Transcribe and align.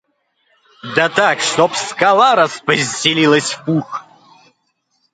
Да 0.95 1.09
так, 1.09 1.41
чтоб 1.41 1.75
скала 1.75 2.33
распостелилась 2.33 3.51
в 3.51 3.65
пух. 3.65 4.03